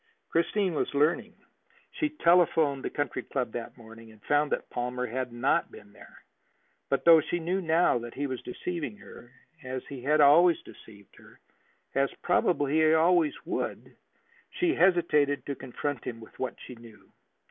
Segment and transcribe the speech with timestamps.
[0.29, 1.35] Christine was learning.
[1.91, 6.23] She telephoned the Country Club that morning, and found that Palmer had not been there.
[6.89, 9.31] But, although she knew now that he was deceiving her,
[9.63, 11.39] as he always had deceived her,
[11.93, 13.95] as probably he always would,
[14.49, 17.11] she hesitated to confront him with what she knew.